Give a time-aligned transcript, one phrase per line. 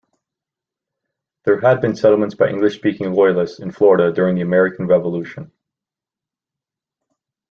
[1.45, 5.51] There had been settlements by English-speaking loyalists in Florida during the American Revolution.